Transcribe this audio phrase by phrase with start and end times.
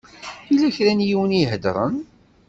[0.49, 1.95] Yella kra n yiwen i iheddṛen.